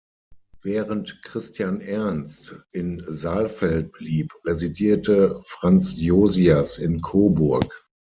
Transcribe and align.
Während 0.63 1.21
Christian 1.21 1.79
Ernst 1.79 2.55
in 2.71 3.03
Saalfeld 3.05 3.91
blieb, 3.91 4.33
residierte 4.45 5.39
Franz 5.43 5.93
Josias 5.95 6.79
in 6.79 7.01
Coburg. 7.01 7.87